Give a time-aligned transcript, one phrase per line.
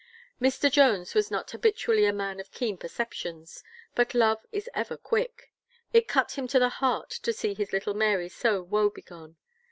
[0.41, 0.71] Mr.
[0.71, 3.63] Jones was not habitually a man of keen perceptions,
[3.93, 5.51] but love is ever quick.
[5.93, 9.37] It cut him to the heart to see his little Mary so woebegone.